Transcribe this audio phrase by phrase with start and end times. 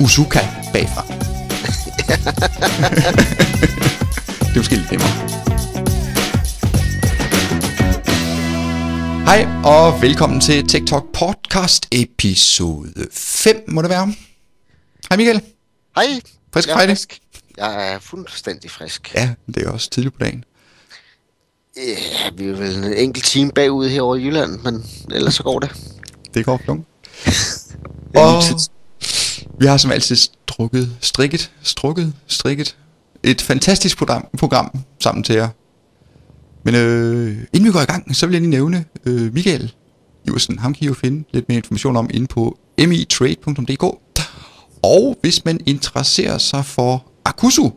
[0.00, 0.40] Usuka
[0.72, 1.06] bagfra.
[4.38, 5.08] det er måske lidt nemmere.
[9.24, 14.14] Hej og velkommen til TikTok podcast episode 5, må det være.
[15.08, 15.40] Hej Michael.
[15.94, 16.20] Hej.
[16.52, 17.20] Frisk jeg er frisk.
[17.56, 19.14] Jeg er fuldstændig frisk.
[19.14, 20.44] Ja, det er også tidligt på dagen.
[21.76, 25.58] Ja, vi er vel en enkelt time bagud herovre i Jylland, men ellers så går
[25.58, 25.70] det.
[26.34, 26.86] Det går flunk.
[28.14, 28.42] Og
[29.60, 32.76] vi har som altid strukket, strikket, strukket, strikket
[33.22, 35.48] et fantastisk program, program sammen til jer.
[36.64, 39.72] Men øh, inden vi går i gang, så vil jeg lige nævne øh, Michael
[40.28, 40.58] Iversen.
[40.58, 43.82] Ham kan I jo finde lidt mere information om inde på mitrade.dk.
[44.82, 47.70] Og hvis man interesserer sig for Akusu,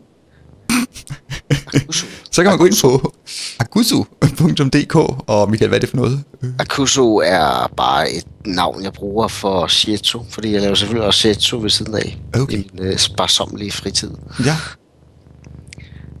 [2.32, 3.12] så kan man gå ind på
[3.58, 4.94] akusu.dk.
[5.26, 6.24] Og Michael, hvad er det for noget?
[6.58, 11.58] Akuso er bare et navn, jeg bruger for Shietsu, fordi jeg laver selvfølgelig også Shietsu
[11.58, 12.58] ved siden af Okay.
[12.58, 14.10] i min øh, sparsommelige fritid.
[14.44, 14.56] Ja,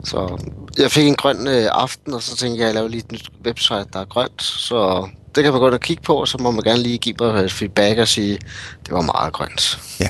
[0.04, 0.38] Så
[0.78, 3.12] jeg fik en grøn øh, aften, og så tænkte jeg, at jeg laver lige et
[3.12, 4.42] nyt website, der er grønt.
[4.42, 6.98] Så det kan man gå ind og kigge på, og så må man gerne lige
[6.98, 8.38] give mig et feedback og sige,
[8.86, 9.80] det var meget grønt.
[10.00, 10.08] Ja.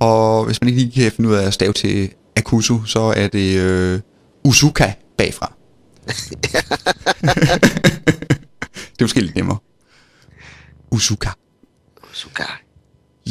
[0.00, 2.10] Og hvis man ikke lige kan finde ud af at stave til
[2.48, 4.00] Akusu, så er det øh,
[4.44, 5.52] Usuka bagfra.
[8.92, 9.58] det er måske lidt nemmere.
[10.90, 11.28] Usuka.
[12.12, 12.62] Sugar.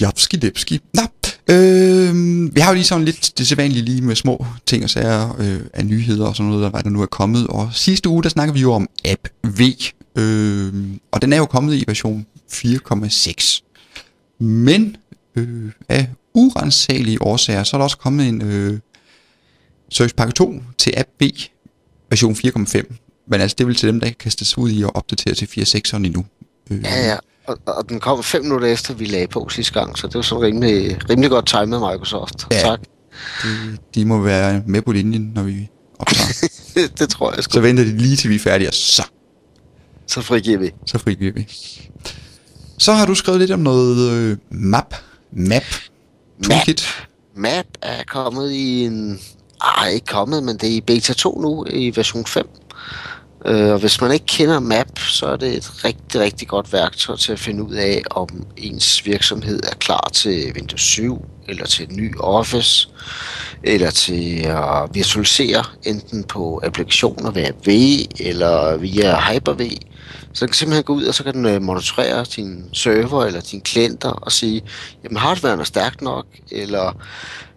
[0.02, 0.82] Japski dipski.
[0.94, 1.02] Nå,
[1.50, 2.16] øh,
[2.56, 5.62] vi har jo lige sådan lidt det sædvanlige lige med små ting og sager øh,
[5.74, 7.48] af nyheder og sådan noget, der, hvad der nu er kommet.
[7.48, 9.62] Og sidste uge, der snakker vi jo om App V.
[10.16, 10.74] Øh,
[11.12, 13.62] og den er jo kommet i version 4,6.
[14.40, 14.98] Men
[15.36, 18.80] øh, af urensagelige årsager, så er der også kommet en øh,
[19.90, 21.30] Service Pakke 2 til App V
[22.10, 22.96] version 4,5.
[23.30, 25.46] Men altså, det vel til dem, der kan kaste sig ud i at opdatere til
[25.46, 26.26] 4.6'eren endnu.
[26.72, 27.18] Øh, Ja, ja.
[27.48, 30.22] Og, og den kom fem minutter efter, vi lagde på sidste gang, så det var
[30.22, 32.48] så rimelig, rimelig godt timet Microsoft.
[32.52, 32.60] Ja.
[32.62, 32.80] Tak.
[33.44, 36.50] de, de må være med på linjen, når vi optager.
[37.00, 37.52] det tror jeg sgu.
[37.54, 39.04] så venter de lige til vi er færdige, og så,
[40.08, 40.72] Så frigiver vi.
[40.86, 41.48] så frigiver vi.
[42.78, 44.96] Så har du skrevet lidt om noget øh, map,
[45.32, 45.64] map,
[46.44, 46.86] toolkit.
[47.36, 49.20] Map er kommet i en...
[49.62, 52.50] Ej, ikke kommet, men det er i beta 2 nu, i version 5.
[53.46, 57.16] Øh, og hvis man ikke kender Map, så er det et rigtig, rigtig godt værktøj
[57.16, 61.84] til at finde ud af, om ens virksomhed er klar til Windows 7, eller til
[61.84, 62.90] et ny Office,
[63.64, 67.70] eller til at virtualisere enten på applikationer via V,
[68.20, 69.70] eller via Hyper-V.
[70.34, 73.42] Så den kan simpelthen gå ud, og så kan den øh, monitorere din server eller
[73.42, 74.62] dine klienter og sige,
[75.04, 77.02] jamen hardwaren er stærk nok, eller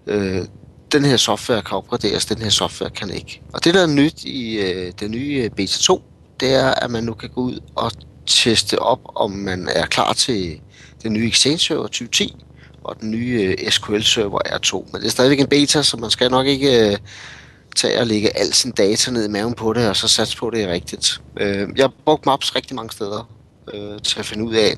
[0.07, 0.45] øh,
[0.93, 3.43] den her software kan opgraderes, den her software kan ikke.
[3.53, 6.03] Og det, der er nyt i øh, den nye øh, beta 2,
[6.41, 7.93] det er, at man nu kan gå ud og
[8.27, 10.61] teste op, om man er klar til
[11.03, 12.37] den nye Exchange Server 2010
[12.85, 14.93] og den nye øh, SQL Server R2.
[14.93, 16.97] Men det er stadigvæk en beta, så man skal nok ikke øh,
[17.77, 20.47] tage og lægge al sin data ned i maven på det, og så satse på,
[20.47, 21.21] at det er rigtigt.
[21.41, 23.31] Øh, jeg har brugt Maps rigtig mange steder
[23.75, 24.77] øh, til at finde ud af,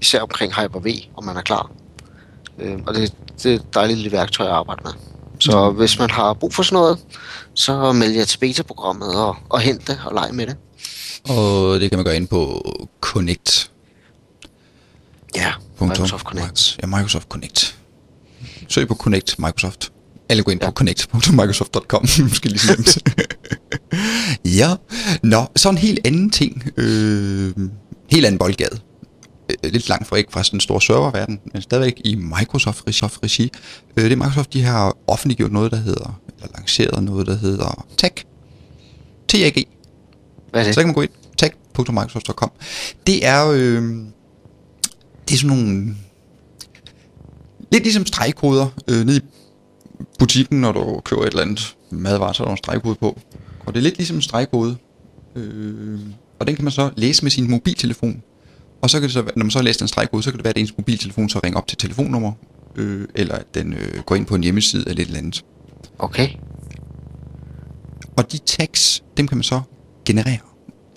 [0.00, 1.70] især omkring Hyper-V, om man er klar.
[2.58, 4.92] Øh, og det, det er et dejligt lille værktøj at arbejde med.
[5.44, 6.98] Så hvis man har brug for sådan noget,
[7.54, 10.56] så meld jer til beta-programmet og, og hent det og lege med det.
[11.28, 12.62] Og det kan man gøre ind på
[13.00, 13.70] Connect.
[15.36, 16.78] Ja, Microsoft Connect.
[16.82, 17.76] Ja, Microsoft Connect.
[18.68, 19.92] Søg på Connect Microsoft.
[20.28, 20.70] Eller gå ind ja.
[20.70, 22.02] På connect.microsoft.com.
[22.28, 22.98] Måske lige nemt.
[24.58, 24.74] ja.
[25.22, 26.72] Nå, så en helt anden ting.
[26.76, 27.52] Øh,
[28.10, 28.80] helt anden boldgade.
[29.64, 33.06] Øh, Lidt langt fra ikke fra sådan en stor serververden, men stadigvæk i Microsoft regi.
[33.22, 33.50] regi.
[33.96, 37.86] Øh, det er Microsoft, de har offentliggjort noget, der hedder, eller lanceret noget, der hedder
[37.96, 38.12] TAG.
[39.28, 39.64] TAG.
[40.50, 40.74] Hvad er det?
[40.74, 42.50] Så kan man gå ind, tag.microsoft.com.
[43.06, 43.82] Det er, øh,
[45.28, 45.96] det er sådan nogle,
[47.72, 49.20] lidt ligesom stregkoder øh, nede i
[50.18, 53.18] butikken, når du køber et eller andet madvarer, så er der nogle stregkode på.
[53.66, 54.76] Og det er lidt ligesom en stregkode.
[55.36, 56.00] Øh,
[56.38, 58.22] og den kan man så læse med sin mobiltelefon.
[58.84, 60.38] Og så kan det så, være- når man så har læst den stregkode, så kan
[60.38, 62.32] det være, at ens mobiltelefon så ringer op til telefonnummer,
[62.76, 65.44] øh, eller at den øh, går ind på en hjemmeside eller et eller andet.
[65.98, 66.28] Okay.
[68.16, 69.60] Og de tags, dem kan man så
[70.04, 70.38] generere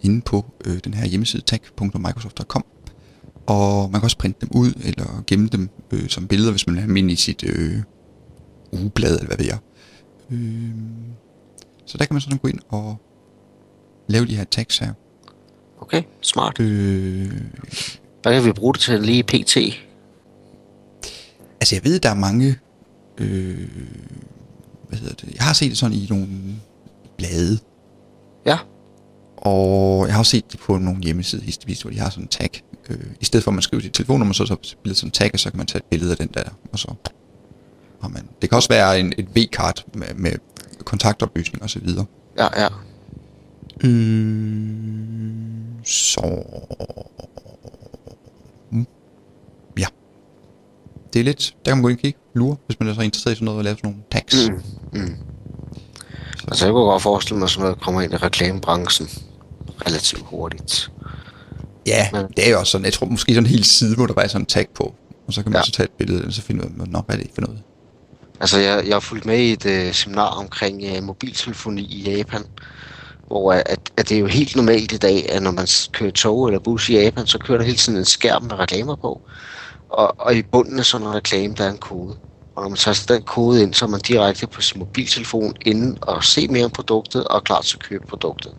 [0.03, 2.65] inde på øh, den her hjemmeside tag.microsoft.com.
[3.47, 6.73] Og man kan også printe dem ud, eller gemme dem øh, som billeder, hvis man
[6.75, 7.75] vil have dem ind i sit øh,
[8.71, 9.57] ugeblad, eller hvad ved jeg.
[10.31, 10.69] Øh,
[11.85, 12.97] så der kan man sådan gå ind og
[14.07, 14.93] lave de her tags her.
[15.81, 16.59] Okay, smart.
[16.59, 17.31] Øh,
[18.21, 19.57] Hvad kan vi bruge det til lige pt?
[21.61, 22.55] altså jeg ved, der er mange...
[23.17, 23.69] Øh,
[24.89, 25.35] hvad hedder det?
[25.35, 26.27] Jeg har set det sådan i nogle
[27.17, 27.59] blade,
[28.45, 28.57] Ja,
[29.37, 32.63] Og jeg har også set det på nogle hjemmesider, hvor de har sådan en tag.
[32.89, 35.11] Øh, I stedet for at man skriver sit telefonnummer, så, så bliver det sådan en
[35.11, 36.93] tag, og så kan man tage et billede af den der, og så
[38.01, 38.27] har man...
[38.41, 40.31] Det kan også være en, et V-kart med, med
[40.83, 42.05] kontaktoplysning og så videre.
[42.37, 42.67] Ja, ja.
[43.83, 44.57] Øh,
[45.83, 46.43] så...
[48.71, 48.87] Mm.
[49.79, 49.85] Ja.
[51.13, 51.55] Det er lidt...
[51.65, 53.45] Der kan man gå ind og kigge, lure, hvis man er så interesseret i sådan
[53.45, 54.49] noget, og lave sådan nogle tags.
[54.49, 54.99] Mm.
[54.99, 55.15] Mm.
[56.47, 59.07] Altså, jeg kunne godt forestille mig, at sådan noget kommer ind i reklamebranchen
[59.87, 60.91] relativt hurtigt.
[61.87, 62.85] Ja, Men- det er jo også sådan.
[62.85, 64.95] Jeg tror måske sådan en hel side, hvor der bare er sådan en tag på.
[65.27, 65.63] Og så kan man Ja.
[65.65, 67.59] så tage et billede, og så finde ud af, hvad er det for noget?
[68.39, 72.41] Altså, jeg, jeg har fulgt med i et uh, seminar omkring uh, mobiltelefoni i Japan,
[73.27, 76.47] hvor at, at det er jo helt normalt i dag, at når man kører tog
[76.47, 79.21] eller bus i Japan, så kører der hele tiden en skærm med reklamer på.
[79.89, 82.17] Og, og i bunden af sådan en reklame, der er en kode.
[82.55, 85.97] Og når man tager den kode ind, så er man direkte på sin mobiltelefon inden
[86.01, 88.53] og se mere om produktet og er klar til at købe produktet.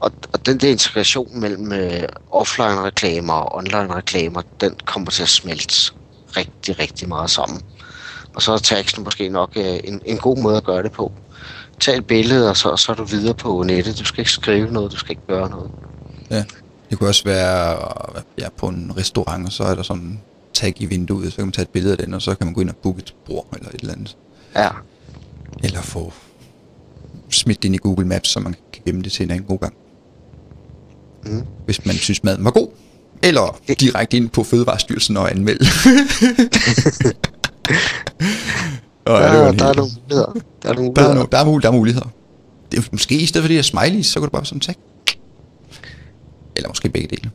[0.00, 5.92] Og, og den der integration mellem øh, offline-reklamer og online-reklamer, den kommer til at smelte
[6.36, 7.62] rigtig, rigtig meget sammen.
[8.34, 11.12] Og så er teksten måske nok øh, en, en god måde at gøre det på.
[11.80, 13.98] Tag et billede, og så, så er du videre på nettet.
[13.98, 15.70] Du skal ikke skrive noget, du skal ikke gøre noget.
[16.30, 16.44] Ja.
[16.90, 17.78] Det kunne også være
[18.38, 20.20] ja, på en restaurant, og så er der sådan en
[20.54, 22.54] tag i vinduet, så kan man tage et billede af den, og så kan man
[22.54, 24.16] gå ind og booke et bord eller et eller andet.
[24.56, 24.68] Ja,
[25.64, 26.12] Eller få
[27.30, 29.58] smidt det ind i Google Maps, så man kan gemme det til en anden god
[29.58, 29.74] gang.
[31.24, 31.42] Mm.
[31.64, 32.68] Hvis man synes, maden var god.
[33.22, 35.66] Eller direkte ind på Fødevarestyrelsen og anmelde.
[39.08, 40.32] og, der, det var der, er nogle muligheder.
[40.62, 41.14] Der er nogle der, er, muligheder.
[41.14, 42.06] no, der, er, mul- der er muligheder.
[42.72, 44.74] Det er, måske i stedet for det her smileys, så kan du bare sådan tag.
[46.56, 47.30] Eller måske begge dele.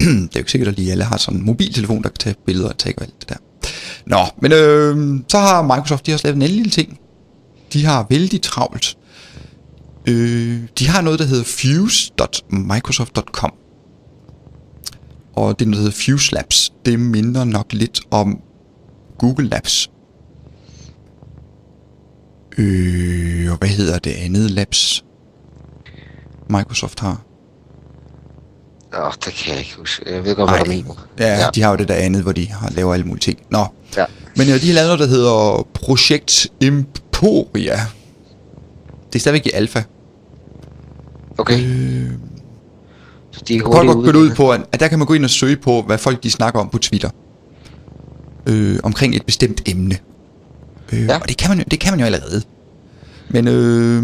[0.00, 2.36] det er jo ikke sikkert, at lige alle har sådan en mobiltelefon, der kan tage
[2.46, 3.36] billeder og tag og alt det der.
[4.06, 6.98] Nå, men øh, så har Microsoft de har også lavet en anden lille ting.
[7.72, 8.96] De har vældig travlt.
[10.08, 13.52] Øh, de har noget, der hedder fuse.microsoft.com.
[15.36, 18.38] Og det, der hedder Fuse Labs, det minder nok lidt om
[19.18, 19.90] Google Labs.
[22.58, 25.04] Øh, og hvad hedder det andet labs,
[26.50, 27.20] Microsoft har?
[28.98, 30.14] Åh, det kan jeg ikke huske.
[30.14, 30.64] Jeg ved godt, hvad Ej.
[30.64, 31.06] du mener.
[31.18, 31.46] Ja, Ja.
[31.54, 33.38] de har jo det der andet, hvor de har, laver alle mulige ting.
[33.50, 33.66] Nå,
[33.96, 34.04] Ja.
[34.36, 37.76] men ja, de har lavet noget, der hedder Projekt Emporia.
[39.12, 39.82] Det er stadigvæk i alfa.
[41.38, 42.10] Okay, Øh,
[43.30, 45.24] så de er hurtigt godt gå ud på, at at der kan man gå ind
[45.24, 47.10] og søge på, hvad folk de snakker om på Twitter.
[48.46, 49.98] Øh, omkring et bestemt emne.
[50.92, 51.18] Øh, Ja.
[51.20, 52.42] Og det kan, man, jo- det kan man jo allerede.
[53.30, 54.02] Men øh,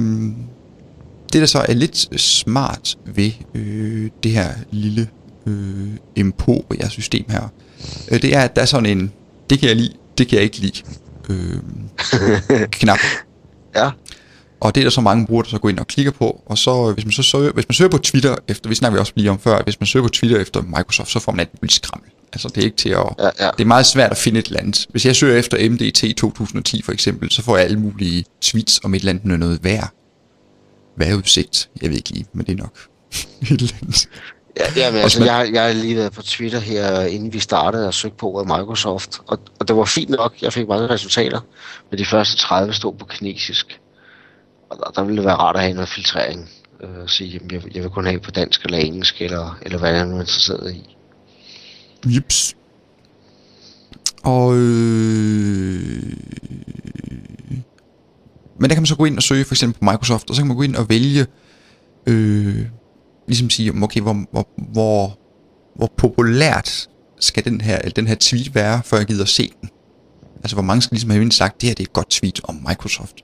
[1.32, 5.09] det der så er lidt smart ved øh, det her lille
[5.47, 7.49] øh, Emporia-system her,
[8.11, 9.12] øh, det er, at der er sådan en,
[9.50, 10.82] det kan jeg lide, det kan jeg ikke lide,
[11.29, 11.56] øh,
[12.81, 12.99] knap.
[13.76, 13.91] Ja,
[14.61, 16.43] Og det er der så mange brugere, der så går ind og klikker på.
[16.47, 18.97] Og så, øh, hvis man så søger, hvis man søger på Twitter efter, vi snakker
[18.97, 21.41] vi også lige om før, hvis man søger på Twitter efter Microsoft, så får man
[21.41, 22.11] alt muligt skrammel.
[22.32, 23.06] Altså det er ikke til at...
[23.19, 23.50] Ja, ja.
[23.50, 24.87] Det er meget svært at finde et eller andet.
[24.91, 28.94] Hvis jeg søger efter MDT 2010 for eksempel, så får jeg alle mulige tweets om
[28.94, 29.93] et eller andet noget vejr.
[30.97, 31.69] Vejrudsigt.
[31.82, 32.79] Jeg ved ikke lige, men det er nok
[33.43, 34.09] et eller andet.
[34.56, 37.38] Ja, ja men Også altså, jeg, jeg har lige været på Twitter her, inden vi
[37.38, 40.35] startede og søgte på ordet Microsoft, og, og det var fint nok.
[40.43, 41.41] Jeg fik mange resultater,
[41.91, 43.81] men de første 30 stod på kinesisk.
[44.71, 46.50] Og der, der ville det være rart at have noget filtrering.
[46.83, 49.91] Øh, sige, jamen, jeg, jeg vil kun have på dansk eller engelsk, eller, eller hvad
[49.91, 50.97] jeg nu er interesseret i.
[52.06, 52.56] Jips.
[54.23, 56.02] Og øh...
[58.59, 60.42] Men der kan man så gå ind og søge for eksempel på Microsoft, og så
[60.42, 61.26] kan man gå ind og vælge,
[62.07, 62.66] øh,
[63.28, 65.19] ligesom sige, om, okay, hvor, hvor, hvor,
[65.76, 66.88] hvor populært
[67.21, 69.71] skal den her, eller den her tweet være, før jeg gider at se den.
[70.37, 72.64] Altså hvor mange skal ligesom have sagt, det her det er et godt tweet om
[72.69, 73.14] Microsoft.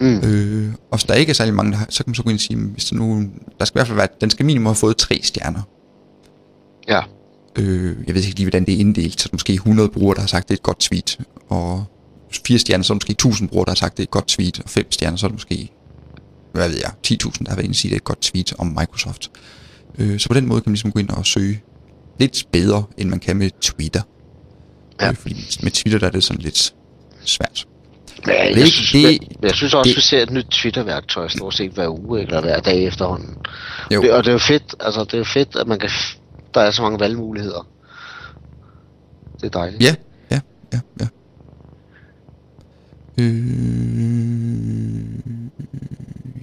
[0.00, 0.18] Mm.
[0.18, 2.30] Øh, og hvis der ikke er særlig mange, der har, så kan man så gå
[2.30, 3.24] ind og sige, hvis der nu,
[3.58, 5.62] der skal i hvert fald være, den skal minimum have fået tre stjerner.
[6.88, 7.00] Ja,
[7.58, 10.28] Øh, jeg ved ikke lige, hvordan det er inddelt, så måske 100 brugere, der har
[10.28, 11.84] sagt, det er et godt tweet, og
[12.46, 14.28] 4 stjerner, så er der måske 1000 brugere, der har sagt, det er et godt
[14.28, 15.68] tweet, og 5 stjerner, så er der måske,
[16.52, 18.52] hvad ved jeg, 10.000, der har været inde og sige, det er et godt tweet
[18.58, 19.30] om Microsoft.
[19.98, 21.60] Øh, så på den måde kan man ligesom gå ind og søge
[22.20, 24.02] lidt bedre, end man kan med Twitter.
[25.00, 25.08] Ja.
[25.10, 26.74] Øh, fordi med Twitter, der er det sådan lidt
[27.24, 27.64] svært.
[28.26, 30.46] men jeg, Det- jeg, synes, det- men, jeg synes også, det- vi ser et nyt
[30.50, 33.34] Twitter-værktøj stort set hver uge, eller hver dag efterhånden.
[33.94, 34.02] Jo.
[34.02, 35.90] Det, og det er jo fedt, altså det er fedt, at man kan,
[36.54, 37.66] der er så mange valgmuligheder.
[39.40, 39.82] Det er dejligt.
[39.82, 39.94] Ja,
[40.30, 40.40] ja,
[40.72, 41.06] ja, ja.
[43.20, 44.48] Øh,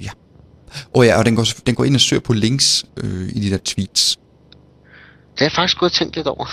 [0.04, 0.10] ja.
[0.94, 3.50] Og ja, og den går, den går ind og søger på links øh, i de
[3.50, 4.20] der tweets.
[5.32, 6.46] Det har jeg faktisk gået og tænkt lidt over.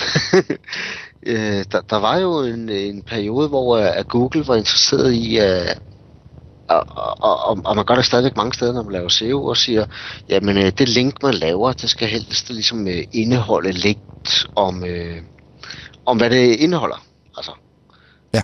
[1.27, 5.39] øh, der, der var jo en, en periode, hvor uh, at Google var interesseret i
[5.39, 5.92] uh,
[6.73, 9.57] og, og, og, og man gør det stadigvæk mange steder, når man laver SEO, og
[9.57, 9.87] siger,
[10.29, 15.17] jamen øh, det link, man laver, det skal helst ligesom øh, indeholde lidt om, øh,
[16.07, 17.05] om, hvad det indeholder.
[17.37, 17.53] Altså.
[18.35, 18.41] Ja.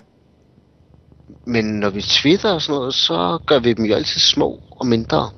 [1.45, 4.87] Men når vi twitter og sådan noget, så gør vi dem jo altid små og
[4.87, 5.29] mindre.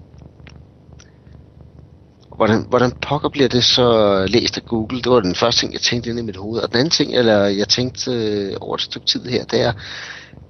[2.35, 5.01] Hvordan, hvordan pokker bliver det så læst af Google?
[5.01, 6.61] Det var den første ting, jeg tænkte ind i mit hoved.
[6.61, 9.73] Og den anden ting, eller jeg tænkte øh, over et stykke tid her, det er,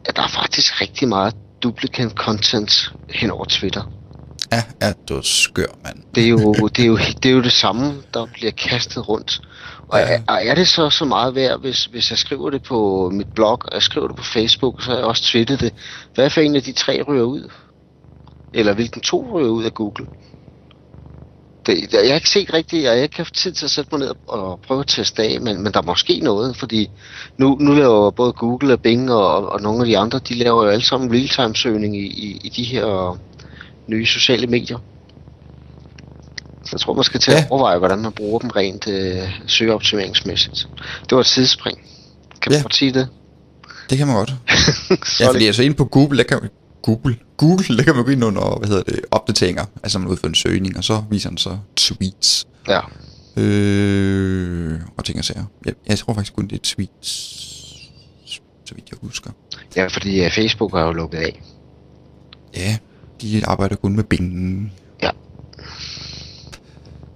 [0.05, 2.71] at der er faktisk rigtig meget duplicate content
[3.09, 3.81] hen over Twitter.
[4.51, 5.97] Ja, ja, du er skør, mand.
[6.15, 9.41] Det er, jo, det, er jo, det er jo det samme, der bliver kastet rundt.
[9.87, 10.21] Og Ja.
[10.27, 13.59] er, er det så så meget værd, hvis, hvis jeg skriver det på mit blog,
[13.65, 15.73] og jeg skriver det på Facebook, så har jeg også twittet det.
[16.15, 17.51] Hvad for en af de tre ryger ud?
[18.53, 20.07] Eller hvilken to ryger ud af Google?
[21.65, 23.99] Det, jeg har ikke set rigtigt, jeg har ikke haft tid til at sætte mig
[23.99, 26.89] ned og prøve at teste af, men, men der er måske noget, fordi
[27.37, 30.63] nu, nu laver både Google og Bing og, og nogle af de andre, de laver
[30.63, 33.17] jo alle sammen real-time søgning i, i, i de her
[33.87, 34.77] nye sociale medier.
[36.63, 40.67] Så jeg tror, man skal til at overveje, hvordan man bruger dem rent øh, søgeoptimeringsmæssigt.
[41.03, 41.77] Det var et sidespring.
[42.41, 42.61] Kan man Ja.
[42.61, 43.07] godt sige det?
[43.89, 44.33] Det kan man godt.
[45.19, 46.49] Ja, fordi altså inde på Google, der kan
[46.81, 49.65] Google, Google, der kan man gå ind under, hvad hedder det, opdateringer.
[49.83, 52.47] Altså man udfører en søgning, og så viser den så tweets.
[52.67, 52.79] Ja.
[53.37, 55.43] Øh, og ting og sager.
[55.65, 57.09] Jeg, jeg tror faktisk kun, det er tweets,
[58.65, 59.31] så vidt jeg husker.
[59.75, 61.41] ja, fordi uh, Facebook er jo lukket af.
[62.55, 62.77] Ja,
[63.21, 64.73] de arbejder kun med Bing.
[65.03, 65.09] Ja.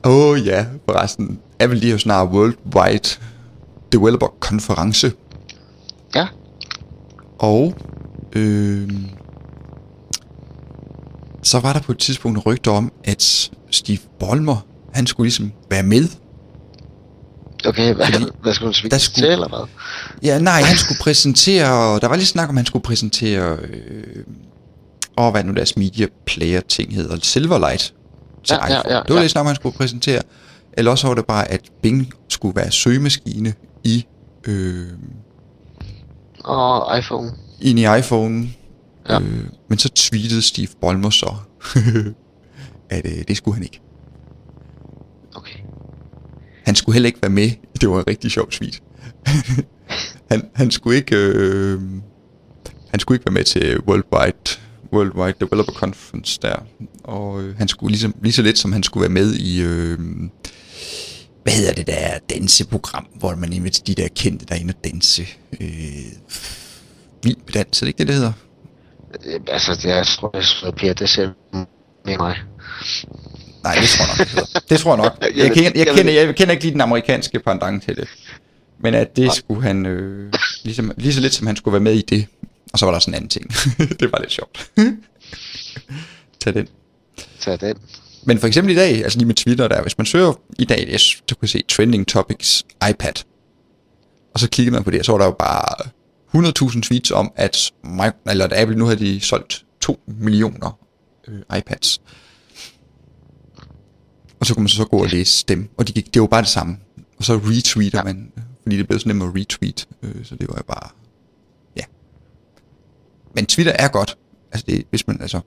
[0.05, 1.39] Åh oh, ja, forresten.
[1.60, 3.10] Apple de har jo snart Worldwide
[3.91, 5.12] Developer Konference.
[6.15, 6.27] Ja.
[7.38, 7.74] Og
[8.36, 8.89] øh,
[11.45, 15.83] så var der på et tidspunkt rygter om, at Steve Ballmer, han skulle ligesom være
[15.83, 16.07] med.
[17.67, 19.67] Okay, hvad, Fordi hvad skal man svigte der til, skulle- eller hvad?
[20.23, 24.23] Ja, nej, han skulle præsentere, der var lidt snak om, han skulle præsentere, øh,
[25.15, 27.93] og hvad nu deres media player ting hedder, Silverlight
[28.43, 28.95] til Ja, ja, iPhone.
[28.95, 29.21] ja, det var ja.
[29.21, 30.21] lidt snak om, han skulle præsentere.
[30.77, 34.05] Eller også var det bare, at Bing skulle være søgemaskine i,
[34.47, 34.87] øh,
[36.43, 37.31] Og iPhone.
[37.61, 38.47] ind i iPhone.
[39.09, 39.19] Ja.
[39.19, 41.35] Øh, men så tweetede Steve Ballmer så,
[42.89, 43.81] at øh, det skulle han ikke.
[45.35, 45.59] Okay.
[46.63, 47.51] Han skulle heller ikke være med.
[47.81, 48.83] Det var en rigtig sjov tweet.
[50.31, 51.15] han, han skulle ikke...
[51.15, 51.81] Øh,
[52.89, 54.59] han skulle ikke være med til Worldwide,
[54.93, 56.55] Worldwide Developer Conference der.
[57.03, 59.62] Og øh, han skulle ligesom, lige så lidt som han skulle være med i...
[59.62, 60.00] Øh,
[61.43, 64.83] hvad hedder det der danseprogram, hvor man inviterer de der kendte, der er inde og
[64.83, 65.27] danse.
[65.62, 65.69] Øh,
[67.24, 68.31] vild med dans, er det ikke det, det hedder?
[69.25, 71.29] Øh, Altså, jeg tror, jeg Per, det ser
[72.05, 72.38] med mig.
[73.63, 74.60] Nej, det tror jeg nok, det hedder.
[74.69, 75.13] Det tror jeg nok.
[75.43, 78.07] Jeg kender, jeg, kender, jeg kender ikke lige den amerikanske pendant til det.
[78.79, 81.93] Men at det skulle han, øh, ligesom, lige så lidt som han skulle være med
[81.93, 82.27] i det.
[82.74, 83.50] Og så var der sådan en anden ting.
[84.00, 84.69] det var lidt sjovt.
[86.43, 86.67] Tag den.
[87.39, 87.75] Tag den.
[88.24, 91.00] Men for eksempel i dag, altså lige med Twitter der, hvis man søger i dag,
[91.00, 93.13] så kan man se Trending Topics iPad.
[94.34, 95.89] Og så kigger man på det, så var der jo bare
[96.36, 97.72] 100.000 tweets om, at,
[98.30, 100.80] eller at Apple nu har de solgt 2 millioner
[101.27, 102.01] øh, iPads.
[104.39, 106.42] Og så kunne man så gå og læse dem, og de gik, det var bare
[106.42, 106.77] det samme.
[107.18, 108.04] Og så retweeter ja.
[108.04, 108.32] man,
[108.63, 110.89] fordi det blev så nemt at retweet, øh, så det var jo bare,
[111.77, 111.84] ja.
[113.36, 114.18] Men Twitter er godt,
[114.51, 115.39] altså det, hvis man, altså,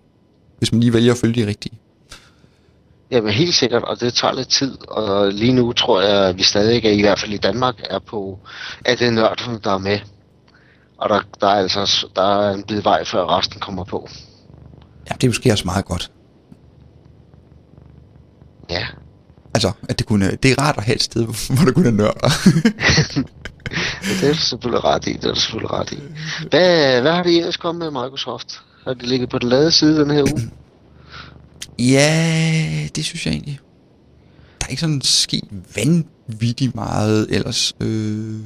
[0.59, 1.79] hvis man lige vælger at følge de rigtige.
[3.11, 6.43] Jamen helt sikkert, og det tager lidt tid, og lige nu tror jeg, at vi
[6.43, 8.39] stadig er, i hvert fald i Danmark, er på,
[8.85, 9.99] at det er nørden, der er med.
[10.99, 14.09] Og der, der er altså der er en bid vej, før resten kommer på.
[15.11, 16.11] Ja, det er måske også meget godt.
[18.71, 18.87] Ja.
[19.55, 21.23] Altså, at det, kunne, det er rart at have et sted,
[21.55, 22.29] hvor der kun er nørder.
[24.07, 25.99] Ja, det er du selvfølgelig ret i, det er du selvfølgelig ret i.
[26.51, 28.61] Hvad, hvad har de ellers kommet med Microsoft?
[28.85, 30.51] Har de ligget på den lade side den her uge?
[31.95, 33.61] ja, det synes jeg egentlig.
[34.61, 38.41] Der er ikke sådan sket vanvittigt meget ellers øh,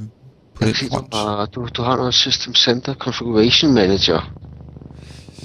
[0.54, 1.54] på den front.
[1.54, 4.32] du, du har noget System Center Configuration Manager.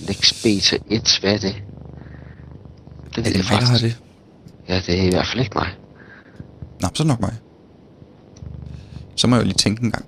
[0.07, 1.55] Next Beta 1, hvad er det?
[3.15, 3.83] Det Er ved det jeg mig, der har faktisk.
[3.83, 4.03] det?
[4.69, 5.67] Ja, det er i hvert fald ikke mig.
[6.81, 7.33] Nå, så er nok mig.
[9.15, 10.05] Så må jeg jo lige tænke en gang.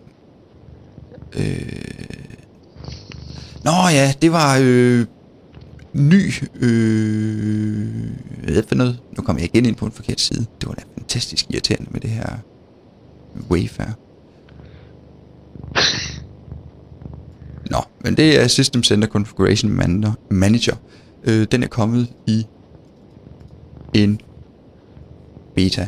[1.33, 1.81] Øh...
[3.63, 5.05] Nå ja, det var øh,
[5.93, 6.33] ny...
[6.55, 8.09] Øh...
[8.43, 8.99] Hvad er det for noget?
[9.17, 10.45] Nu kom jeg igen ind på en forkert side.
[10.61, 12.37] Det var da fantastisk irriterende med det her
[13.51, 13.89] Wayfair.
[17.71, 19.71] Nå, men det er System Center Configuration
[20.29, 20.75] Manager.
[21.23, 22.45] Øh, den er kommet i
[23.93, 24.21] en
[25.55, 25.87] beta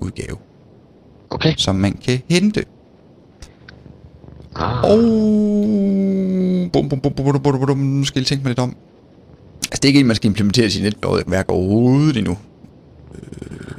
[0.00, 0.36] udgave,
[1.30, 1.54] Okay.
[1.56, 2.64] som man kan hente.
[4.54, 4.98] Ah, Og
[6.72, 8.76] bum, bum, bum, bum, bum, bum, bum, nu skal jeg tænke mig lidt om.
[9.62, 12.36] Altså, det er ikke en, man skal implementere i sit netværk overhovedet endnu.
[13.14, 13.70] Øh,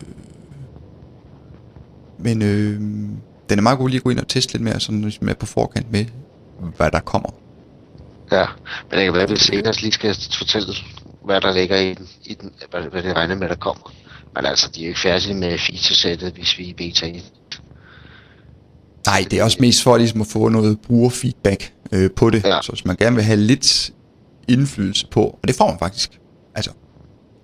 [2.20, 2.82] men øh,
[3.50, 5.30] den er meget god lige at gå ind og teste lidt mere, sådan hvis man
[5.30, 6.06] er på forkant med,
[6.78, 7.30] hvad der kommer.
[8.32, 8.46] Ja,
[8.90, 10.74] men det kan være, at vi senere lige skal fortælle,
[11.26, 13.94] hvad der ligger i den, i den hvad, hvad det regner med, der kommer.
[14.36, 17.24] Men altså, de er jo ikke færdige med featuresættet, hvis vi er i beta 1.
[19.06, 22.44] Nej, det er også mest for ligesom at få noget brugerfeedback øh, på det.
[22.44, 22.62] Ja.
[22.62, 23.92] Så hvis man gerne vil have lidt
[24.48, 26.20] indflydelse på, og det får man faktisk,
[26.56, 26.72] altså,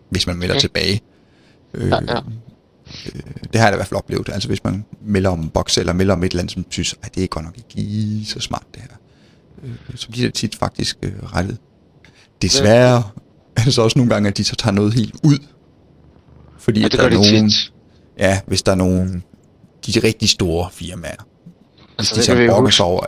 [0.10, 0.62] hvis man melder okay.
[0.62, 1.01] tilbage.
[1.74, 2.19] Øh, ja, ja.
[3.15, 3.21] Øh,
[3.53, 4.29] det har jeg da i hvert fald oplevet.
[4.29, 6.95] Altså hvis man melder om en boks, eller melder om et eller andet, som synes,
[7.03, 8.97] at det er godt nok ikke lige så smart det her.
[9.63, 11.57] Øh, så bliver det tit faktisk øh, rettet.
[12.41, 13.03] Desværre
[13.55, 15.38] er det så også nogle gange, at de så tager noget helt ud.
[16.57, 17.51] Fordi ja, der er nogen...
[18.19, 19.23] Ja, hvis der er nogen...
[19.85, 21.27] De rigtig store firmaer.
[21.97, 23.05] Altså, de så brokker sig over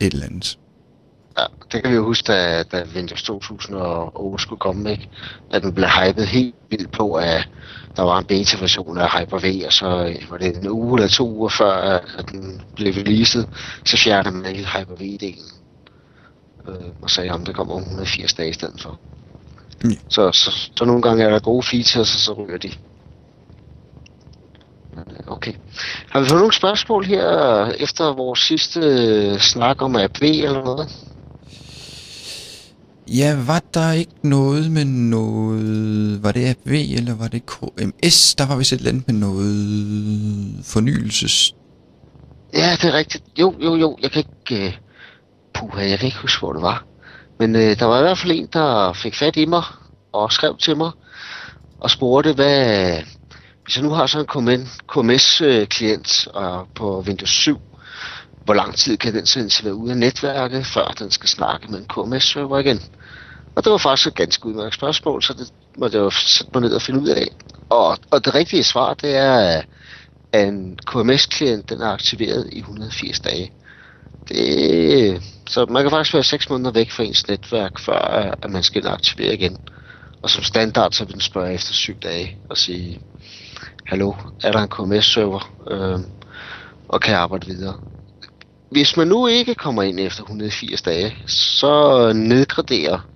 [0.00, 0.58] et eller andet.
[1.38, 5.08] Ja, det kan vi jo huske, da, da Windows 2008 skulle komme, ikke?
[5.50, 7.48] At den blev hypet helt vildt på, at
[7.96, 11.30] der var en beta-version af Hyper-V, og så øh, var det en uge eller to
[11.30, 11.72] uger før,
[12.18, 13.48] at den blev releaset,
[13.84, 15.52] så fjernede man hele Hyper-V-delen.
[16.68, 18.98] Øh, og sagde, om det kommer 180 dage i stedet for.
[19.84, 19.90] Mm.
[20.08, 22.70] Så, så, så nogle gange er der gode features, og så ryger de.
[25.26, 25.52] Okay.
[26.08, 30.88] Har vi fået nogle spørgsmål her efter vores sidste øh, snak om APV eller noget?
[33.12, 36.22] Ja, var der ikke noget med noget...
[36.22, 38.34] Var det AV, eller var det KMS?
[38.34, 41.54] Der var vist et eller andet med noget fornyelses...
[42.54, 43.24] Ja, det er rigtigt.
[43.38, 43.98] Jo, jo, jo.
[44.02, 44.66] Jeg kan ikke...
[44.66, 44.72] Uh,
[45.54, 46.84] puha, jeg kan ikke huske, hvor det var.
[47.38, 49.62] Men uh, der var i hvert fald en, der fik fat i mig
[50.12, 50.90] og skrev til mig
[51.80, 53.02] og spurgte, hvad...
[53.64, 57.58] Hvis jeg nu har sådan en KMS-klient øh, uh, på Windows 7,
[58.44, 61.78] hvor lang tid kan den så være ude af netværket, før den skal snakke med
[61.78, 62.80] en KMS-server igen?
[63.56, 66.62] Og det var faktisk et ganske udmærket spørgsmål, så det måtte jeg jo sætte mig
[66.62, 67.26] ned og finde ud af.
[67.70, 69.62] Og, og det rigtige svar, det er,
[70.32, 73.52] at en KMS-klient, den er aktiveret i 180 dage.
[74.28, 77.98] Det, så man kan faktisk være 6 måneder væk fra ens netværk, før
[78.42, 79.58] at man skal aktivere igen.
[80.22, 83.00] Og som standard, så vil den spørge efter 7 dage og sige,
[83.86, 86.00] hallo, er der en KMS-server, øh,
[86.88, 87.74] og kan jeg arbejde videre?
[88.70, 93.08] Hvis man nu ikke kommer ind efter 180 dage, så nedgraderer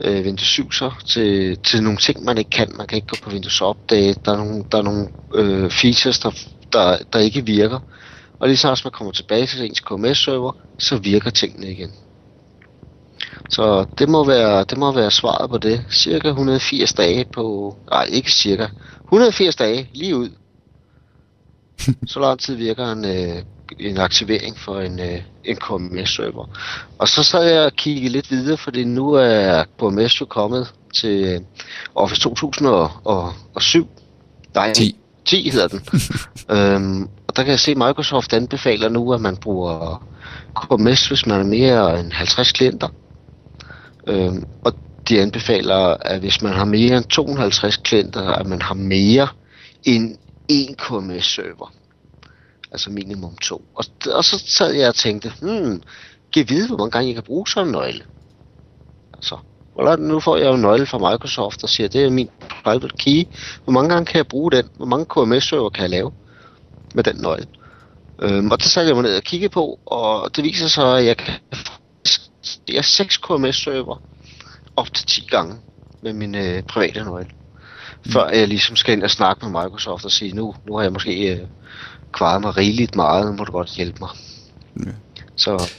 [0.00, 2.72] øh, Windows 7 så til, til nogle ting, man ikke kan.
[2.76, 4.20] Man kan ikke gå på Windows Update.
[4.24, 6.30] Der er nogle, der er nogle øh, features, der,
[6.72, 7.80] der, der ikke virker.
[8.40, 11.90] Og lige så også man kommer tilbage til ens KMS-server, så virker tingene igen.
[13.50, 15.84] Så det må være, det må være svaret på det.
[15.90, 17.76] Cirka 180 dage på...
[17.90, 18.66] Nej, ikke cirka.
[19.04, 20.28] 180 dage lige ud.
[22.06, 23.42] så lang tid virker en, øh,
[23.78, 26.46] en aktivering for en, øh, en KMS-server.
[26.98, 31.24] Og så sad jeg og kiggede lidt videre, fordi nu er KMS jo kommet til
[31.24, 31.40] øh,
[31.94, 33.88] Office 2007.
[34.54, 34.96] Nej, 10.
[35.24, 35.80] 10 hedder den.
[36.56, 40.06] øhm, og der kan jeg se, at Microsoft anbefaler nu, at man bruger
[40.56, 42.88] KMS, hvis man er mere end 50 klienter.
[44.06, 44.72] Øhm, og
[45.08, 49.28] de anbefaler, at hvis man har mere end 250 klienter, at man har mere
[49.84, 50.16] end
[50.48, 51.72] en KMS-server
[52.74, 53.62] altså minimum to.
[53.74, 53.84] Og,
[54.14, 55.82] og så sad jeg og tænkte, hmm,
[56.32, 58.04] kan vide, hvor mange gange jeg kan bruge sådan en nøgle?
[59.14, 59.38] Altså,
[59.78, 62.30] eller nu får jeg jo en nøgle fra Microsoft, og siger, det er min
[62.64, 63.24] private key.
[63.64, 64.68] Hvor mange gange kan jeg bruge den?
[64.76, 66.12] Hvor mange KMS-server kan jeg lave
[66.94, 67.46] med den nøgle?
[68.22, 71.04] Øhm, og det satte jeg mig ned og kigge på, og det viser sig, at
[71.04, 71.34] jeg kan
[72.66, 74.02] det er 6 KMS-server
[74.76, 75.54] op til 10 gange
[76.02, 77.30] med min øh, private nøgle.
[78.04, 78.12] Mm.
[78.12, 80.92] Før jeg ligesom skal ind og snakke med Microsoft og sige, nu, nu har jeg
[80.92, 81.46] måske øh,
[82.14, 84.10] kvaret mig rigeligt meget, nu må du godt hjælpe mig.
[84.86, 84.92] Ja.
[85.36, 85.70] Så...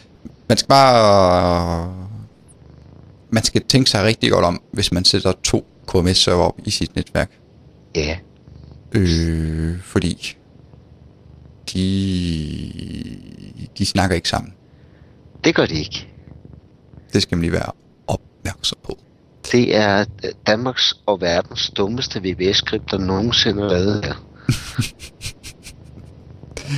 [0.49, 1.93] Man skal bare...
[3.29, 6.95] Man skal tænke sig rigtig godt om, hvis man sætter to KMS-server op i sit
[6.95, 7.31] netværk.
[7.95, 8.17] Ja.
[8.91, 10.37] Øh, fordi
[11.73, 12.71] de,
[13.77, 14.53] de snakker ikke sammen.
[15.43, 16.07] Det gør de ikke.
[17.13, 17.71] Det skal man lige være
[18.07, 18.97] opmærksom på.
[19.51, 20.05] Det er
[20.47, 24.25] Danmarks og verdens dummeste VBS-skript, der nogensinde er lavet her.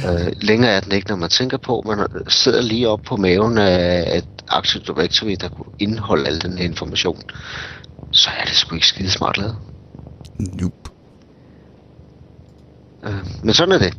[0.07, 3.57] Øh, længere er den ikke, når man tænker på, man sidder lige op på maven
[3.57, 7.21] af et Active Directory, der kunne indeholde al den information.
[8.11, 9.57] Så er det sgu ikke skide smart lavet.
[10.39, 10.75] Nope.
[13.03, 13.97] Øh, men sådan er det.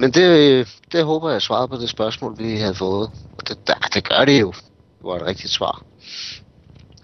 [0.00, 3.10] Men det, det håber jeg svarede på det spørgsmål, vi havde fået.
[3.38, 4.52] Og det, det, det gør det jo.
[4.98, 5.84] Det var et rigtigt svar.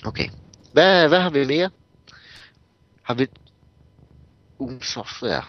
[0.05, 0.29] Okay.
[0.73, 1.71] Hvad, hvad har vi mere?
[3.03, 3.27] Har vi...
[4.59, 5.43] Ugen software.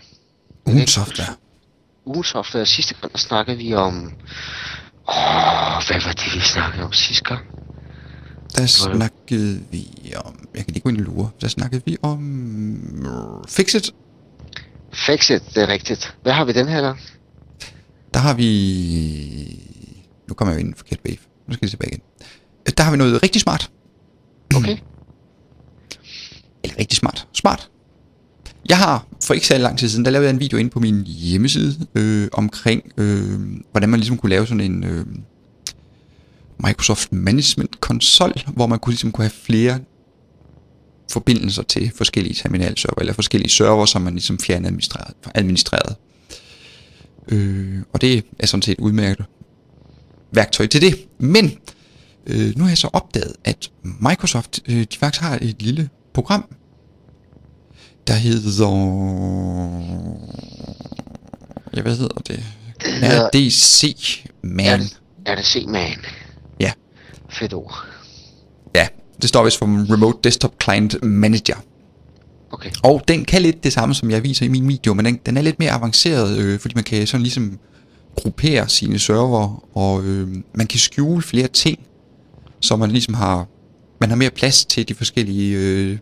[0.65, 1.35] Ugen software
[2.05, 2.65] ugen software.
[2.65, 4.13] Sidste gang snakkede vi om
[5.09, 7.45] Åh, hvad var det, vi snakkede om sidste gang?
[8.55, 10.47] Der snakkede vi om...
[10.55, 11.29] Jeg kan lige gå ind i lure.
[11.41, 13.43] Der snakkede vi om...
[13.49, 13.91] Fixit.
[14.93, 16.17] Fixit, det er rigtigt.
[16.21, 16.99] Hvad har vi den her gang?
[18.13, 19.59] Der har vi...
[20.27, 21.17] Nu kommer jeg jo ind i en forkert wave.
[21.47, 22.01] Nu skal jeg tilbage igen.
[22.77, 23.71] Der har vi noget rigtig smart.
[24.55, 24.77] Okay.
[26.63, 27.27] Eller rigtig smart.
[27.33, 27.69] Smart.
[28.69, 30.79] Jeg har for ikke så lang tid siden, der lavede jeg en video ind på
[30.79, 33.39] min hjemmeside øh, omkring, øh,
[33.71, 35.05] hvordan man ligesom kunne lave sådan en øh,
[36.65, 39.79] Microsoft Management konsol, hvor man kunne ligesom kunne have flere
[41.11, 45.13] forbindelser til forskellige terminalserver, eller forskellige server, som man ligesom fjernadministrerede.
[45.35, 45.95] administreret.
[47.27, 47.77] administreret.
[47.77, 49.25] Øh, og det er sådan set udmærket
[50.31, 51.07] værktøj til det.
[51.17, 51.51] Men
[52.27, 56.45] øh, nu har jeg så opdaget, at Microsoft øh, de faktisk har et lille program,
[58.07, 58.69] der hedder...
[61.75, 62.43] Ja, hvad hedder det?
[63.03, 63.85] RDC
[64.41, 64.81] Man.
[65.27, 65.97] RDC Man.
[66.59, 66.71] Ja.
[67.29, 67.85] Fedt ord.
[68.75, 68.87] Ja,
[69.21, 71.55] det står vist for Remote Desktop Client Manager.
[72.51, 72.69] Okay.
[72.83, 75.37] Og den kan lidt det samme, som jeg viser i min video, men den, den
[75.37, 77.59] er lidt mere avanceret, øh, fordi man kan sådan ligesom
[78.15, 81.79] gruppere sine server, og øh, man kan skjule flere ting,
[82.59, 83.47] så man ligesom har,
[84.01, 85.97] man har mere plads til de forskellige øh,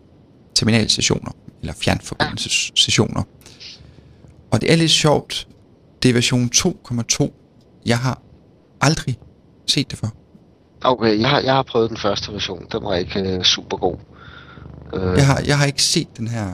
[0.54, 1.30] terminalstationer,
[1.62, 3.22] eller fjernforbindelsessessioner.
[4.50, 5.48] Og det er lidt sjovt,
[6.02, 7.82] det er version 2.2.
[7.86, 8.20] Jeg har
[8.80, 9.18] aldrig
[9.66, 10.08] set det før.
[10.84, 12.66] Okay, jeg har, jeg har prøvet den første version.
[12.72, 13.96] Den var ikke øh, super god.
[14.94, 16.46] Øh, Jeg har, jeg har ikke set den her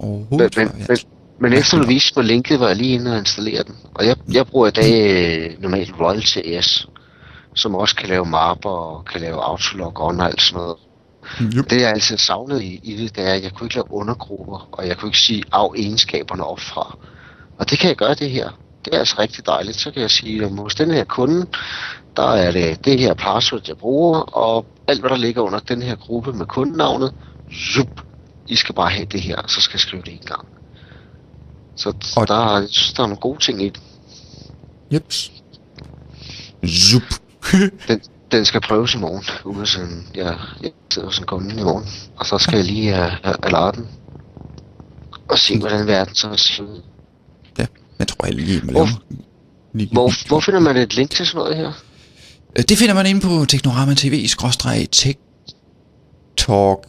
[0.00, 0.98] overhovedet men, men, men,
[1.40, 3.76] men efter du viste mig linket, var jeg lige inde og installere den.
[3.94, 6.88] Og jeg, jeg bruger i dag øh, normalt Royalty AS,
[7.54, 10.76] som også kan lave mapper og kan lave autolog og alt sådan noget.
[11.56, 11.70] Jup.
[11.70, 14.68] Det jeg altid savnet i, i det, det er, at jeg kunne ikke lave undergrupper,
[14.72, 16.98] og jeg kunne ikke sige af egenskaberne op fra.
[17.58, 18.50] Og det kan jeg gøre det her.
[18.84, 19.76] Det er altså rigtig dejligt.
[19.76, 21.46] Så kan jeg sige, at hos den her kunde,
[22.16, 25.82] der er det det her password, jeg bruger, og alt hvad der ligger under den
[25.82, 27.14] her gruppe med kundenavnet,
[27.74, 28.00] zup,
[28.48, 30.46] I skal bare have det her, så skal jeg skrive det en gang.
[31.76, 33.82] Så Og- der, er- jeg synes, der er nogle gode ting i den.
[34.92, 35.30] Jeps.
[36.66, 37.02] Zup.
[37.88, 38.00] Den,
[38.32, 39.24] den skal prøves i morgen,
[39.66, 42.98] sådan, jeg, jeg sidder hos en kunde i morgen, og så skal jeg lige uh,
[42.98, 43.88] have den.
[45.28, 46.82] Og se, hvordan verden så ser ud.
[47.58, 47.66] Ja,
[47.98, 48.88] jeg tror, jeg lige må Hvor- lave
[49.74, 51.72] lige Hvor, hvor finder man et link til sådan noget her?
[52.58, 56.84] Øh, Det finder man inde på Teknorama TV, skråstreg TikTok.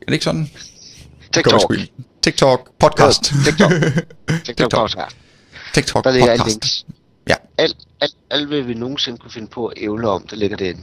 [0.00, 0.50] Er det ikke sådan?
[1.34, 1.74] TikTok.
[2.22, 3.22] TikTok podcast.
[3.44, 3.70] TikTok.
[3.70, 4.44] TikTok.
[4.44, 5.16] TikTok podcast.
[5.74, 6.86] TikTok Der ligger alt podcast.
[7.28, 7.34] Ja.
[7.58, 10.80] Alt, alt, alt, hvad vi nogensinde kunne finde på at ævle om, det ligger derinde.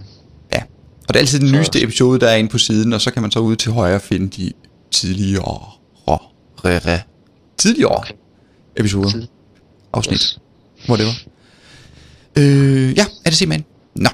[0.54, 0.62] Ja.
[1.08, 3.12] Og det er altid den Så- nyeste episode, der er inde på siden, og så
[3.12, 4.52] kan man så ude til højre finde de
[4.92, 5.62] tidligere
[6.66, 7.00] re, re,
[7.58, 8.14] tidligere Okay.
[8.78, 9.28] episoder, Tid.
[9.94, 10.40] afsnit, Yes.
[10.90, 11.12] whatever.
[12.38, 13.66] Øh, ja, er det simpelthen?
[13.96, 14.10] Nå.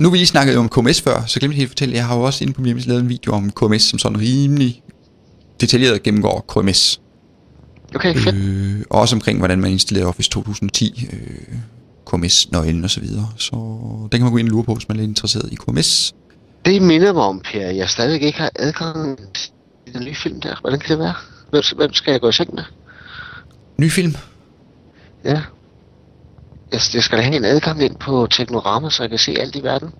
[0.00, 2.16] Nu vi lige snakket om KMS før, så glemte jeg helt at fortælle, jeg har
[2.16, 4.82] jo også inde på min hjemmeside lavet en video om KMS, som sådan rimelig
[5.60, 7.00] detaljeret gennemgår KMS.
[7.94, 8.36] Okay, fedt.
[8.36, 11.58] Øh, og også omkring, hvordan man installerer Office 2010, øh,
[12.06, 13.28] KMS-nøglen og så videre.
[13.36, 13.56] Så
[14.12, 16.14] den kan man gå ind og lure på, hvis man er lidt interesseret i KMS.
[16.64, 19.18] Det minder mig om, Per, jeg stadigvæk ikke har adgang
[19.84, 20.54] til den nye film der.
[20.60, 21.14] Hvordan kan det være?
[21.50, 22.64] Hvem, hvem skal jeg gå i seng med?
[23.78, 24.14] Ny film.
[25.24, 25.42] Ja.
[26.72, 29.56] Jeg, jeg skal da have en adgang ind på Teknorama, så jeg kan se alt
[29.56, 29.90] i verden.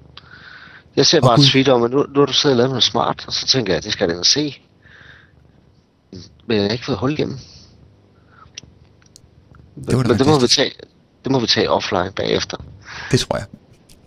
[0.96, 1.44] Jeg ser bare Gud.
[1.44, 3.46] et tweet om, at nu, nu har du siddet og lavet noget smart, og så
[3.46, 4.59] tænker jeg, at det skal jeg da se.
[6.46, 7.38] Men jeg har ikke fået hul igennem.
[9.87, 10.73] Det var Men det må, vi tage,
[11.25, 12.57] det må vi tage offline bagefter.
[13.11, 13.47] Det tror jeg.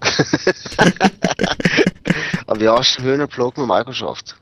[2.47, 4.35] og vi har også hørt pluk med Microsoft.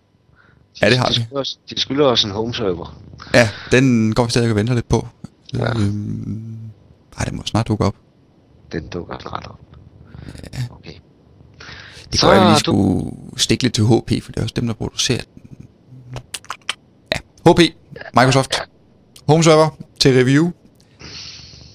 [0.82, 1.22] Ja, det har de, vi.
[1.22, 3.02] skylder os, de skylder os en home server.
[3.34, 5.08] Ja, den går vi stadig og venter lidt på.
[5.54, 5.70] Ja.
[5.72, 6.58] Øhm,
[7.18, 7.96] ej, det må snart dukke op.
[8.72, 9.60] Den dukker snart op.
[10.54, 10.60] Ja.
[10.72, 10.94] Okay.
[12.12, 14.68] Det kunne jeg lige du- skulle stikke lidt til HP, for det er også dem,
[14.68, 15.42] der producerer den.
[17.12, 17.18] Ja,
[17.52, 17.60] HP,
[18.15, 18.54] Microsoft,
[19.28, 20.52] Home Server til review.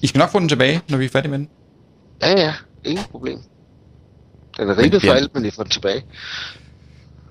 [0.04, 1.48] I skal nok få den tilbage, når vi er færdige med den.
[2.22, 2.54] Ja, ja.
[2.84, 3.38] Ingen problem.
[4.56, 6.04] Den er ribbet for alt, men I får den tilbage.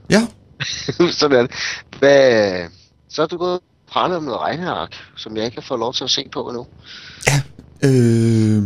[0.10, 0.28] Ja,
[1.20, 1.52] Sådan er det.
[2.00, 2.68] Hvad,
[3.10, 5.94] så er du gået og pralet om noget regneark, som jeg ikke har fået lov
[5.94, 6.68] til at se på endnu.
[7.28, 7.42] ja.
[7.84, 8.64] Øh,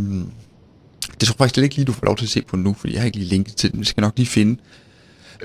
[1.20, 2.74] det tror jeg faktisk slet ikke lige, du får lov til at se på nu,
[2.78, 3.80] fordi jeg har ikke lige linket til den.
[3.80, 4.60] Vi skal nok lige finde.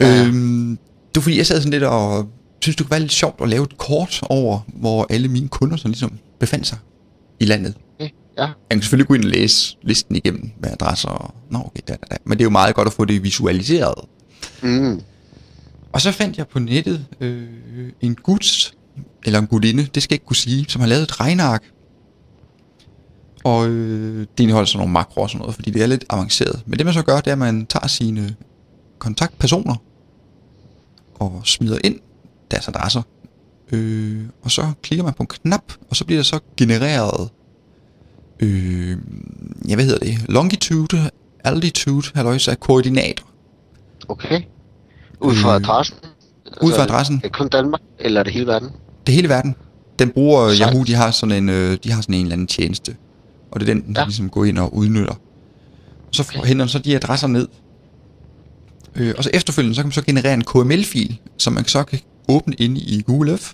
[0.01, 0.25] Ja.
[0.25, 2.29] Øhm, det var fordi, jeg sad sådan lidt og
[2.61, 5.77] synes, det kunne være lidt sjovt at lave et kort over, hvor alle mine kunder
[5.77, 6.77] sådan ligesom befandt sig
[7.39, 7.75] i landet.
[8.37, 8.43] Ja.
[8.45, 11.33] Jeg kan selvfølgelig gå ind og læse listen igennem med adresser og...
[11.49, 12.17] Nå, okay, da, da, da.
[12.25, 14.05] Men det er jo meget godt at få det visualiseret.
[14.63, 15.01] Mm.
[15.93, 17.47] Og så fandt jeg på nettet øh,
[18.01, 18.73] en gut,
[19.25, 21.63] eller en gudinde, det skal jeg ikke kunne sige, som har lavet et regneark.
[23.43, 26.63] Og øh, det indeholder sådan nogle makroer og sådan noget, fordi det er lidt avanceret.
[26.65, 28.35] Men det man så gør, det er, at man tager sine
[28.99, 29.75] kontaktpersoner
[31.15, 31.99] og smider ind
[32.51, 33.01] deres adresser.
[33.71, 37.29] Øh, og så klikker man på en knap, og så bliver der så genereret,
[38.43, 38.97] øh,
[39.69, 41.09] ja hvad hedder det, longitude,
[41.43, 43.23] altitude, halløjse af koordinater.
[44.07, 44.41] Okay.
[45.19, 45.95] Ud fra Øh, adressen?
[46.61, 47.15] Ud fra adressen.
[47.15, 48.69] Er det kun Danmark, eller er det hele verden?
[49.07, 49.55] Det hele verden.
[49.99, 50.69] Den bruger Sejt.
[50.69, 52.95] Yahoo, de har sådan en, øh, de har sådan en eller anden tjeneste.
[53.51, 54.03] Og det er den, den Ja.
[54.03, 55.13] ligesom går ind og udnytter.
[56.11, 56.39] Så Okay.
[56.39, 56.47] okay.
[56.47, 57.47] henter den så de adresser ned.
[58.95, 61.99] Øh, og så efterfølgende, så kan man så generere en KML-fil, som man så kan
[62.29, 63.45] åbne inde i Google Earth.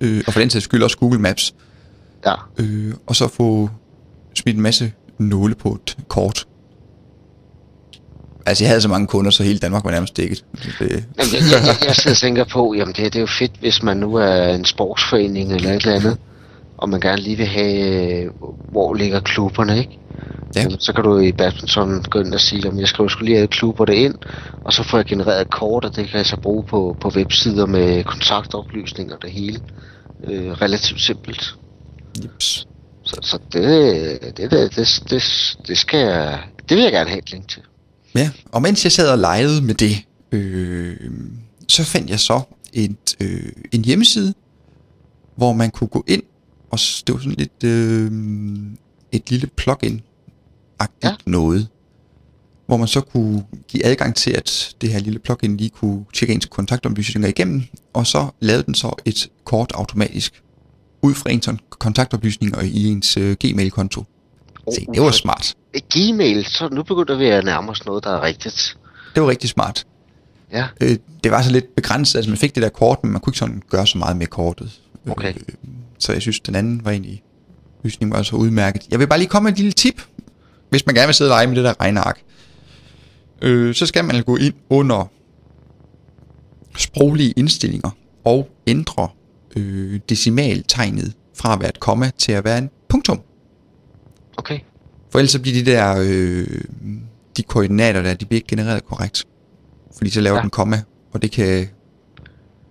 [0.00, 1.54] Øh, og for den sags skyld også Google Maps.
[2.26, 2.34] Ja.
[2.58, 3.70] Øh, og så få
[4.34, 6.46] smidt en masse nåle på et kort.
[8.46, 10.44] Altså, jeg havde så mange kunder, så hele Danmark var nærmest dækket.
[10.52, 13.52] Det, Jamen, jeg, jeg, jeg, sidder og tænker på, jamen det, det er jo fedt,
[13.60, 16.18] hvis man nu er en sportsforening eller et eller andet,
[16.76, 18.30] og man gerne lige vil have, øh,
[18.70, 19.98] hvor ligger klubberne, ikke?
[20.54, 20.60] Ja.
[20.60, 23.36] Jamen, så kan du i badminton gå ind og sige, at jeg skriver skulle lige
[23.36, 24.14] have klubber det ind,
[24.64, 27.08] og så får jeg genereret et kort, og det kan jeg så bruge på, på
[27.08, 29.60] websider med kontaktoplysninger og det hele.
[30.24, 31.54] Øh, relativt simpelt.
[32.24, 32.66] Jeps.
[33.12, 35.22] Så, så det, det, det, det, det,
[35.68, 37.62] det, skal jeg, det vil jeg gerne have et link til.
[38.14, 39.96] Ja, og mens jeg sad og legede med det,
[40.32, 40.96] øh,
[41.68, 42.40] så fandt jeg så
[42.72, 44.34] et, øh, en hjemmeside,
[45.36, 46.22] hvor man kunne gå ind,
[46.70, 48.10] og det var sådan lidt øh,
[49.12, 51.14] et lille plugin-agtigt ja.
[51.26, 51.68] noget,
[52.66, 56.34] hvor man så kunne give adgang til, at det her lille plugin lige kunne tjekke
[56.34, 60.41] ens kontaktoplysninger igennem, og så lavede den så et kort automatisk
[61.02, 64.04] ud fra ens kontaktoplysninger i ens øh, Gmail-konto.
[64.74, 65.54] Se, det var smart.
[65.90, 68.76] Gmail, så nu begynder vi at nærme os noget, der er rigtigt.
[69.14, 69.86] Det var rigtig smart.
[70.52, 73.20] Ja, Øh, det var så lidt begrænset, altså man fik det der kort, men man
[73.20, 74.80] kunne ikke sådan gøre så meget med kortet.
[75.10, 75.34] Okay.
[75.34, 75.54] Øh,
[75.98, 77.22] så jeg synes, den anden var egentlig,
[77.82, 78.82] løsningen var så udmærket.
[78.90, 80.02] Jeg vil bare lige komme med et lille tip,
[80.70, 82.20] hvis man gerne vil sidde og lege med det der regneark.
[83.42, 85.10] Øh, så skal man gå ind under
[86.78, 87.90] sproglige indstillinger
[88.24, 89.08] og ændre
[89.56, 93.20] øh, decimaltegnet fra at være et komma til at være en punktum.
[94.36, 94.58] okay.
[95.10, 96.60] For ellers så bliver de der, øh,
[97.36, 99.24] de koordinater der, de bliver ikke genereret korrekt.
[99.96, 100.42] Fordi så laver Ja.
[100.42, 101.68] den komma, og det kan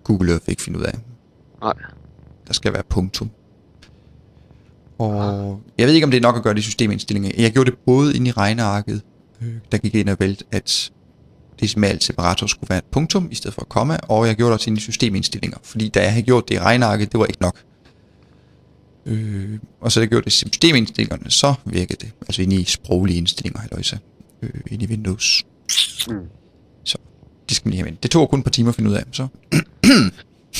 [0.03, 0.93] Google Earth ikke finde ud af.
[1.61, 1.73] Nej.
[2.47, 3.29] Der skal være punktum.
[4.97, 7.31] Og jeg ved ikke, om det er nok at gøre det i systemindstillinger.
[7.37, 9.01] Jeg gjorde det både ind i regnearket,
[9.41, 10.91] øh, der gik ind og valgte, at
[11.61, 14.67] decimal separator skulle være et punktum i stedet for et komma, og jeg gjorde det
[14.67, 17.57] ind i systemindstillinger, fordi da jeg havde gjort det i regnearket, det var ikke nok.
[19.05, 22.11] Øh, og så da jeg gjorde det i systemindstillingerne, så virkede det.
[22.21, 23.97] Altså inde i sproglige indstillinger, halløjsa.
[24.41, 25.43] Øh, inde i Windows.
[26.07, 26.13] Mm.
[26.83, 26.97] Så
[27.49, 27.97] det skal man lige have med.
[28.03, 29.03] Det tog kun et par timer at finde ud af.
[29.11, 29.27] Så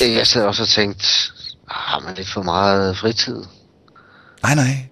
[0.00, 1.04] Jeg sad også og tænkte,
[1.68, 3.36] har man lidt for meget fritid?
[4.42, 4.88] nej, nej.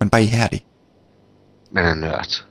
[0.00, 0.64] Man bare ihærdig.
[1.72, 2.44] Man er nørd.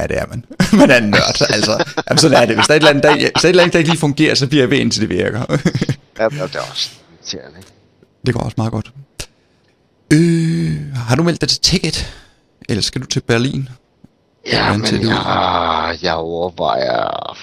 [0.00, 0.44] Ja, det er man.
[0.80, 1.84] man er en nørd, altså.
[2.08, 2.54] Jamen, sådan er det.
[2.56, 3.90] Hvis der er et eller andet, der, hvis der er et eller andet, der ikke
[3.90, 5.38] lige fungerer, så bliver jeg ved, indtil det virker.
[6.18, 7.70] Ja, det er også irriterende, ikke?
[8.26, 8.92] det går også meget godt.
[10.12, 12.14] Øh, har du meldt dig til Ticket?
[12.68, 13.68] Eller skal du til Berlin?
[14.52, 15.06] Ja, men det ud?
[15.08, 17.36] jeg, jeg overvejer,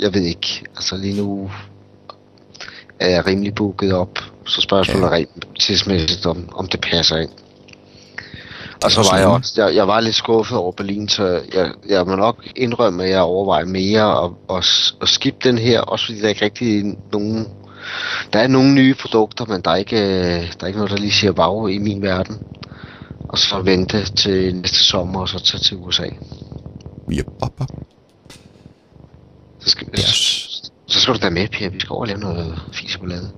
[0.00, 1.50] jeg ved ikke, altså lige nu
[3.00, 5.06] er jeg rimelig booket op, så spørgsmålet Ja.
[5.06, 7.30] er rent tidsmæssigt, om, om det passer ind.
[8.84, 12.06] Og så var jeg også, jeg, jeg var lidt skuffet over Berlin, så jeg, jeg
[12.06, 16.18] må nok indrømme, at jeg overvejer mere at, at, at skip den her, også fordi
[16.18, 17.48] der er ikke rigtig nogen,
[18.32, 19.96] der er nogle nye produkter, men der er ikke,
[20.40, 22.38] der er ikke noget, der lige siger wow i min verden.
[23.28, 26.06] Og så vente til næste sommer, og så tage til USA.
[27.12, 27.68] Yep, op, op.
[29.60, 30.62] Så skal, Yes.
[30.86, 31.68] så skal du da med, Per.
[31.70, 33.30] Vi skal over og lave noget fisechokolade.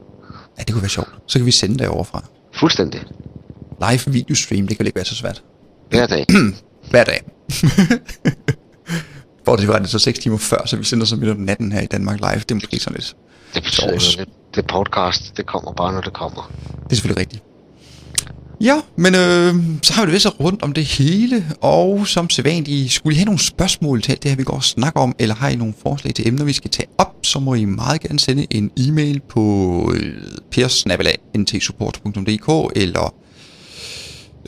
[0.58, 1.08] Ja, det kunne være sjovt.
[1.26, 2.24] Så kan vi sende det overfra.
[2.54, 3.00] Fuldstændig.
[3.80, 5.42] Live videostream, det kan ikke være så svært.
[5.90, 6.26] Hver dag.
[6.90, 7.20] Hver dag.
[9.44, 11.72] Bortset fra, at det så 6 timer før, så vi sender så midt om natten
[11.72, 12.42] her i Danmark live.
[12.48, 13.16] Det måske sådan lidt.
[13.54, 16.52] Det betyder det, det podcast, det kommer bare, når det kommer.
[16.84, 17.42] Det er selvfølgelig rigtigt.
[18.60, 22.30] Ja, men øh, så har vi det vist så rundt om det hele, og som
[22.30, 25.14] sædvanligt, skulle I have nogle spørgsmål til alt det her, vi går og snakker om,
[25.18, 28.00] eller har I nogle forslag til emner, vi skal tage op, så må I meget
[28.00, 30.14] gerne sende en e-mail på øh,
[30.50, 33.14] persnabelag.ntsupport.dk, eller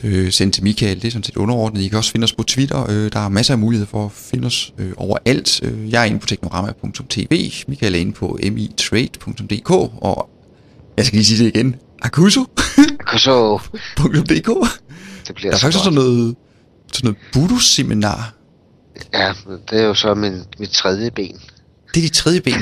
[0.03, 1.81] øh, sende til Michael, det er sådan set underordnet.
[1.81, 4.11] I kan også finde os på Twitter, øh, der er masser af muligheder for at
[4.11, 5.63] finde os øh, overalt.
[5.63, 10.29] Øh, jeg er inde på teknorama.tv, Michael er inde på mitrade.dk, og
[10.97, 12.45] jeg skal lige sige det igen, Akuso.
[13.17, 13.59] Så
[13.97, 14.47] .dk.
[15.27, 16.35] det bliver Der er faktisk sådan noget,
[16.93, 18.33] sådan noget Budo-seminar.
[19.13, 19.33] Ja,
[19.71, 21.39] det er jo så min, mit tredje ben.
[21.93, 22.53] Det er de tredje ben.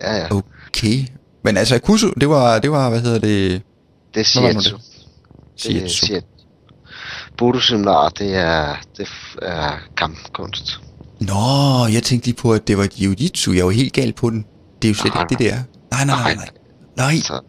[0.00, 0.26] Ja, ja.
[0.30, 1.06] Okay.
[1.44, 3.62] Men altså, Akuso, det var, det var, hvad hedder det?
[4.14, 4.76] Det er Shiatsu.
[5.62, 6.26] Det er Shiatsu.
[7.40, 9.08] Bodoseminar, det er, det
[9.42, 10.80] er kampkunst.
[11.20, 13.52] Nå, jeg tænkte lige på, at det var jiu-jitsu.
[13.56, 14.44] Jeg var helt gal på den.
[14.82, 15.62] Det er jo slet Nej, ikke det, det er.
[15.90, 16.48] Nej, nej, nej, nej.
[16.96, 17.40] Nej, Så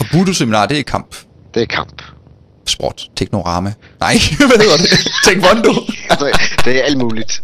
[0.00, 1.16] og Budo-seminar, det er kamp.
[1.54, 2.02] det er kamp.
[2.66, 3.02] Sport.
[3.16, 3.72] Teknorama.
[4.00, 4.14] Nej,
[4.48, 4.90] hvad hedder det?
[5.24, 5.72] Taekwondo.
[6.10, 6.32] det,
[6.64, 7.42] det er alt muligt.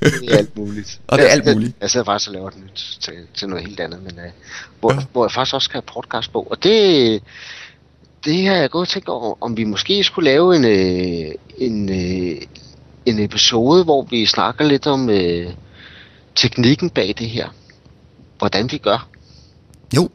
[0.00, 1.00] Det er alt muligt.
[1.08, 1.76] Og det er Jeg- alt jeg- muligt.
[1.80, 4.30] Jeg sidder faktisk og laver et nyt til, til noget helt andet, men uh,
[4.80, 5.00] hvor, ja.
[5.12, 6.42] hvor jeg faktisk også skal have podcast på.
[6.50, 7.22] Og det,
[8.24, 11.88] det har jeg gået og tænkt over, om vi måske skulle lave en, øh, en,
[11.88, 12.42] øh,
[13.06, 15.52] en episode, hvor vi snakker lidt om øh,
[16.34, 17.48] teknikken bag det her.
[18.38, 19.08] Hvordan vi gør.
[19.96, 20.08] Jo,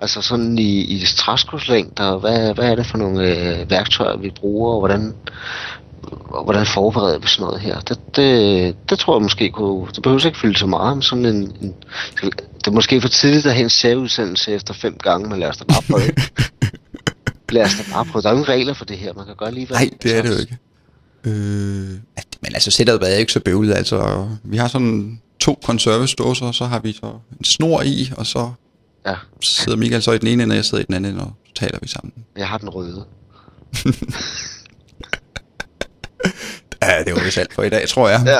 [0.00, 4.72] Altså sådan i, i træskodslængder, hvad, hvad er det for nogle øh, værktøjer, vi bruger,
[4.72, 5.14] og hvordan,
[6.28, 7.80] og hvordan forbereder vi sådan noget her?
[7.80, 9.86] Det, det, det tror jeg måske kunne...
[9.94, 11.56] Det behøver ikke fylde så meget, men sådan en...
[11.60, 11.74] en
[12.58, 15.56] det er måske for tidligt at have en særudsendelse efter fem gange, men lad os
[15.56, 16.12] da bare prøve.
[17.52, 18.22] lad os bare prøve.
[18.22, 19.12] Der er jo regler for det her.
[19.14, 20.58] Man kan gøre lige hvad nej, det er det jo ikke.
[21.24, 21.90] Øh,
[22.42, 23.74] men altså, setupet er ikke så bøvlet.
[23.74, 28.26] Altså, vi har sådan to konservesdåser, og så har vi så en snor i, og
[28.26, 28.50] så
[29.06, 31.24] Ja, sidder Michael så i den ene ende, og jeg sidder i den anden ende,
[31.24, 32.12] og så taler vi sammen.
[32.36, 33.04] jeg har den røde.
[36.82, 38.22] Ja, det var vist alt for i dag, tror jeg.
[38.26, 38.38] Ja.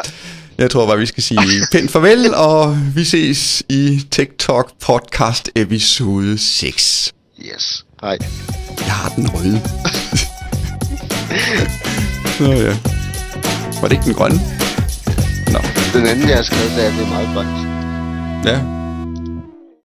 [0.59, 1.39] Jeg tror bare, vi skal sige
[1.73, 7.13] pænt farvel, og vi ses i TikTok podcast episode 6.
[7.55, 7.85] Yes.
[8.03, 8.19] Hej.
[8.87, 9.61] Jeg har den røde.
[12.41, 12.77] Nå ja.
[13.81, 14.41] Var det ikke den grønne?
[15.53, 15.59] Nå,
[15.95, 17.67] Den anden, jeg har skrevet, det er, det er meget grønt.
[18.47, 18.80] ja.